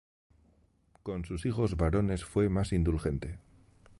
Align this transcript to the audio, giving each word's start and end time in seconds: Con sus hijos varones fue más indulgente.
Con 1.03 1.25
sus 1.25 1.45
hijos 1.45 1.77
varones 1.77 2.25
fue 2.25 2.49
más 2.49 2.73
indulgente. 2.73 3.37